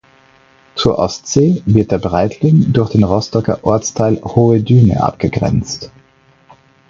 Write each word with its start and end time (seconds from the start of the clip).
Zur 0.73 0.97
Ostsee 0.97 1.61
wird 1.67 1.91
der 1.91 1.99
Breitling 1.99 2.73
durch 2.73 2.89
den 2.89 3.03
Rostocker 3.03 3.63
Ortsteil 3.63 4.19
Hohe 4.23 4.59
Düne 4.59 4.99
abgegrenzt. 5.03 5.91